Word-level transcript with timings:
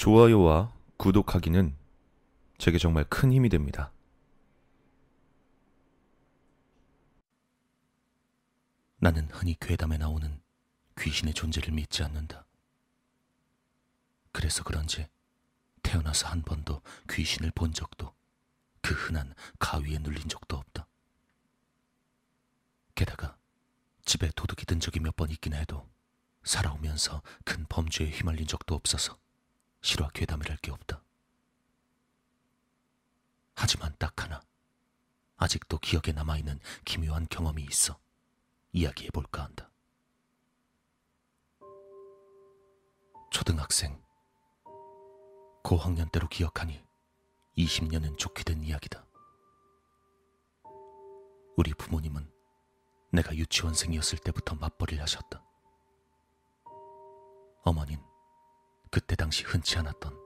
좋아요와 0.00 0.72
구독하기는 0.96 1.76
제게 2.56 2.78
정말 2.78 3.04
큰 3.04 3.34
힘이 3.34 3.50
됩니다. 3.50 3.92
나는 8.96 9.28
흔히 9.30 9.58
괴담에 9.60 9.98
나오는 9.98 10.40
귀신의 10.98 11.34
존재를 11.34 11.74
믿지 11.74 12.02
않는다. 12.02 12.46
그래서 14.32 14.64
그런지 14.64 15.06
태어나서 15.82 16.28
한 16.28 16.40
번도 16.40 16.80
귀신을 17.10 17.50
본 17.54 17.74
적도 17.74 18.14
그 18.80 18.94
흔한 18.94 19.34
가위에 19.58 19.98
눌린 19.98 20.30
적도 20.30 20.56
없다. 20.56 20.86
게다가 22.94 23.36
집에 24.06 24.30
도둑이 24.34 24.64
든 24.64 24.80
적이 24.80 25.00
몇 25.00 25.14
번 25.14 25.28
있긴 25.28 25.52
해도 25.52 25.86
살아오면서 26.44 27.20
큰 27.44 27.66
범죄에 27.68 28.08
휘말린 28.08 28.46
적도 28.46 28.74
없어서 28.74 29.19
실화 29.80 30.08
괴담이랄 30.10 30.58
게 30.58 30.70
없다. 30.70 31.02
하지만 33.54 33.94
딱 33.98 34.22
하나 34.22 34.40
아직도 35.36 35.78
기억에 35.78 36.12
남아있는 36.14 36.60
기묘한 36.84 37.26
경험이 37.28 37.64
있어 37.64 37.98
이야기해볼까 38.72 39.44
한다. 39.44 39.70
초등학생 43.30 44.02
고학년 45.62 46.08
때로 46.10 46.28
기억하니 46.28 46.84
20년은 47.56 48.18
좋게 48.18 48.44
된 48.44 48.62
이야기다. 48.62 49.06
우리 51.56 51.74
부모님은 51.74 52.30
내가 53.12 53.34
유치원생이었을 53.34 54.18
때부터 54.18 54.54
맞벌이를 54.54 55.02
하셨다. 55.02 55.44
어머닌 57.62 58.00
그때 58.90 59.14
당시 59.14 59.44
흔치 59.44 59.78
않았던 59.78 60.18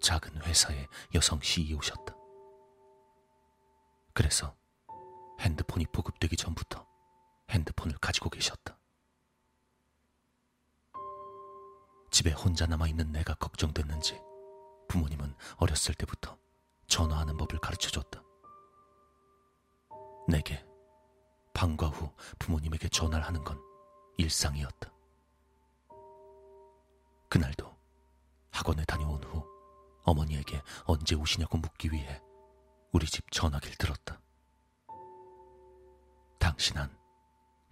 작은 0.00 0.42
회사의 0.42 0.88
여성 1.14 1.40
CEO셨다. 1.40 2.16
그래서 4.12 4.56
핸드폰이 5.40 5.86
보급되기 5.92 6.36
전부터 6.36 6.86
핸드폰을 7.50 7.96
가지고 7.98 8.30
계셨다. 8.30 8.76
집에 12.10 12.32
혼자 12.32 12.66
남아있는 12.66 13.12
내가 13.12 13.34
걱정됐는지 13.34 14.20
부모님은 14.88 15.36
어렸을 15.58 15.94
때부터 15.94 16.36
전화하는 16.88 17.36
법을 17.36 17.60
가르쳐 17.60 17.90
줬다. 17.90 18.24
내게 20.26 20.66
방과 21.54 21.86
후 21.88 22.12
부모님에게 22.38 22.88
전화를 22.88 23.24
하는 23.24 23.44
건 23.44 23.62
일상이었다. 24.16 24.92
그날도 27.28 27.67
학원에 28.58 28.84
다녀온 28.86 29.22
후 29.22 29.44
어머니에게 30.02 30.60
언제 30.84 31.14
오시냐고 31.14 31.58
묻기 31.58 31.92
위해 31.92 32.20
우리 32.92 33.06
집 33.06 33.30
전화기를 33.30 33.76
들었다. 33.76 34.20
당신은 36.40 36.88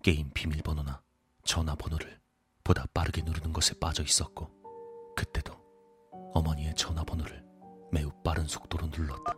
게임 0.01 0.31
비밀번호나 0.31 1.03
전화번호를 1.43 2.21
보다 2.63 2.87
빠르게 2.95 3.23
누르는 3.23 3.53
것에 3.53 3.75
빠져 3.81 4.05
있었고, 4.05 4.49
그때도 5.17 5.55
어머니의 6.35 6.73
전화번호를 6.77 7.45
매우 7.91 8.13
빠른 8.23 8.47
속도로 8.47 8.87
눌렀다. 8.87 9.35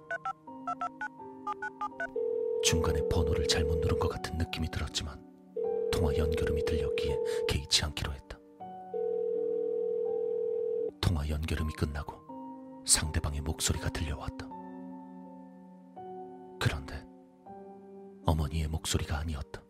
중간에 2.63 3.01
번호를 3.09 3.49
잘못 3.49 3.79
누른 3.79 3.99
것 3.99 4.09
같은 4.09 4.37
느낌이 4.37 4.71
들었지만, 4.71 5.19
통화 5.91 6.15
연결음이 6.15 6.63
들렸기에 6.67 7.17
개의치 7.49 7.87
않기로 7.87 8.13
했다. 8.13 8.28
통화 11.19 11.29
연결음이 11.29 11.73
끝나고 11.73 12.85
상대방의 12.87 13.41
목소리가 13.41 13.89
들려왔다. 13.89 14.47
그런데 16.61 17.05
어머니의 18.25 18.69
목소리가 18.69 19.19
아니었다. 19.19 19.61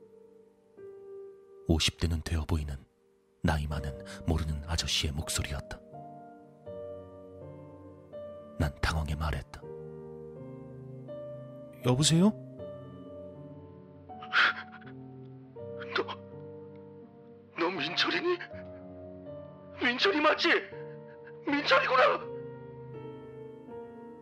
50대는 1.67 2.22
되어 2.22 2.45
보이는 2.45 2.77
나이 3.43 3.67
많은 3.67 3.99
모르는 4.27 4.62
아저씨의 4.67 5.15
목소리였다. 5.15 5.81
난 8.59 8.75
당황해 8.83 9.15
말했다. 9.15 9.62
여보세요? 11.87 12.31
너, 15.97 16.05
너 17.59 17.71
민철이니? 17.71 18.39
민철이 19.83 20.21
맞지? 20.21 20.88
민철이구나. 21.69 22.21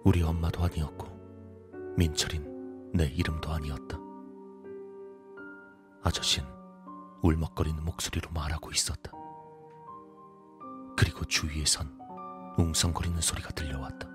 우리 0.04 0.22
엄마도 0.22 0.64
아니었고 0.64 1.06
민철인 1.96 2.90
내 2.92 3.06
이름도 3.06 3.50
아니었다. 3.50 3.98
아저씨는 6.02 6.48
울먹거리는 7.22 7.84
목소리로 7.84 8.30
말하고 8.32 8.70
있었다. 8.72 9.12
그리고 10.96 11.24
주위에선 11.24 11.96
웅성거리는 12.58 13.20
소리가 13.20 13.50
들려왔다. 13.50 14.08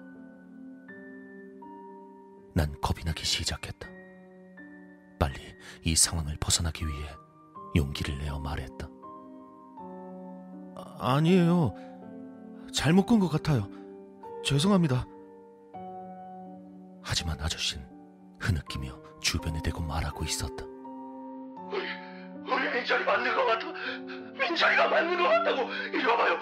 난 2.54 2.76
겁이 2.82 3.06
나기 3.06 3.24
시작했다. 3.24 3.88
빨리 5.20 5.40
이 5.84 5.96
상황을 5.96 6.36
벗어나기 6.40 6.86
위해 6.86 7.08
용기를 7.78 8.18
내어 8.18 8.40
말했다. 8.40 8.90
아, 10.76 11.16
아니에요. 11.16 11.91
잘못 12.72 13.06
끈것 13.06 13.30
같아요. 13.32 13.68
죄송합니다. 14.44 15.06
하지만 17.04 17.40
아저씨는 17.40 17.86
흐느끼며 18.40 18.98
주변에 19.20 19.62
대고 19.62 19.82
말하고 19.82 20.24
있었다. 20.24 20.66
우리, 21.72 21.86
우리 22.52 22.72
민철이 22.74 23.04
맞는 23.04 23.36
것 23.36 23.46
같아. 23.46 23.68
민철이가 24.40 24.88
맞는 24.88 25.18
것 25.18 25.24
같다고. 25.30 25.70
이리 25.94 26.06
와봐요. 26.06 26.40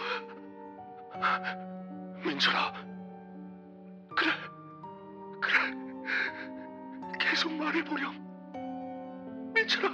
민철아. 2.24 2.74
그래, 4.16 4.32
그래. 5.42 5.60
계속 7.20 7.52
말해보렴. 7.54 8.14
민철아. 9.54 9.90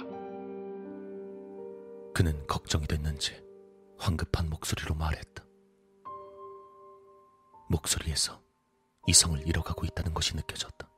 그는 2.14 2.46
걱정이 2.46 2.86
됐는지 2.86 3.42
황급한 3.98 4.48
목소리로 4.48 4.94
말했다. 4.94 5.45
목소리에서 7.68 8.42
이성을 9.06 9.46
잃어가고 9.46 9.84
있다는 9.86 10.14
것이 10.14 10.34
느껴졌다. 10.36 10.88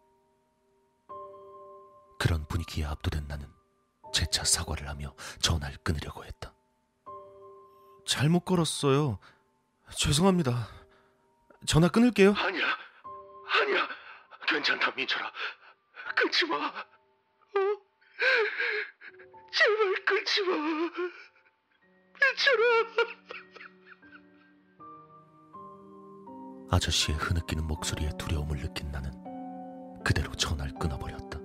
그런 2.19 2.47
분위기에 2.47 2.85
압도된 2.87 3.27
나는 3.29 3.47
재차 4.13 4.45
사과를 4.45 4.89
하며 4.89 5.15
전화를 5.41 5.79
끊으려고 5.79 6.25
했다. 6.25 6.55
잘못 8.07 8.41
걸었어요. 8.41 9.19
죄송합니다. 9.97 10.69
전화 11.67 11.89
끊을게요. 11.89 12.35
아니야, 12.37 12.67
아니야. 13.61 13.89
괜찮다, 14.47 14.91
민철아. 14.93 15.33
끊지 16.17 16.47
마. 16.47 16.57
어? 16.57 16.73
제발 19.53 20.05
끊지 20.05 20.43
마. 20.43 20.57
민철아. 22.21 22.65
아저씨의 26.71 27.17
흐느끼는 27.19 27.67
목소리에 27.67 28.11
두려움을 28.19 28.59
느낀 28.59 28.91
나는 28.91 29.11
그대로 30.05 30.31
전화를 30.33 30.75
끊어버렸다. 30.75 31.39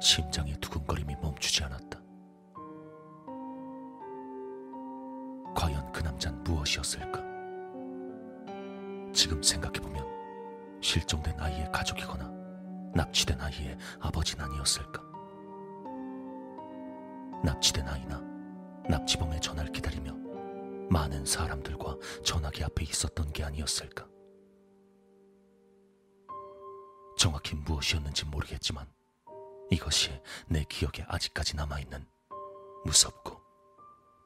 심장의 0.00 0.54
두근거림이 0.60 1.16
멈추지 1.22 1.64
않았다. 1.64 2.00
과연 5.54 5.92
그 5.92 6.02
남자는 6.02 6.42
무엇이었을까? 6.44 7.22
지금 9.12 9.42
생각해보면 9.42 10.06
실종된 10.80 11.38
아이의 11.38 11.70
가족이거나 11.72 12.30
납치된 12.94 13.40
아이의 13.40 13.76
아버지는 14.00 14.44
아니었을까? 14.44 15.02
납치된 17.44 17.88
아이나 17.88 18.20
납치범의 18.88 19.40
전화를 19.40 19.72
기다리며 19.72 19.97
많은 20.90 21.24
사람들과 21.24 21.96
전화기 22.24 22.64
앞에 22.64 22.84
있었던 22.84 23.32
게 23.32 23.44
아니었을까? 23.44 24.06
정확히 27.18 27.56
무엇이었는지 27.56 28.26
모르겠지만 28.26 28.86
이것이 29.70 30.10
내 30.46 30.64
기억에 30.64 31.04
아직까지 31.08 31.56
남아있는 31.56 32.06
무섭고 32.84 33.38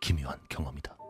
기묘한 0.00 0.40
경험이다. 0.48 1.01